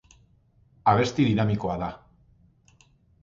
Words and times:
Abesti 0.93 1.25
dinamikoa 1.27 1.75
da. 1.83 1.89